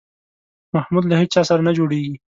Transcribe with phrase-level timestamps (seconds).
[0.75, 2.15] محمود له هېچا سره نه جوړېږي.